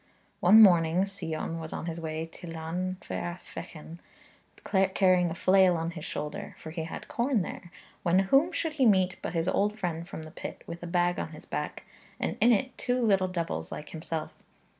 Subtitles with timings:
[0.39, 3.99] One morning Sion was on his way to Llanfair Fechan,
[4.95, 7.69] carrying a flail on his shoulder, for he had corn there,
[8.01, 11.19] when whom should he meet but his old friend from the pit, with a bag
[11.19, 11.83] on his back,
[12.19, 14.33] and in it two little devils like himself.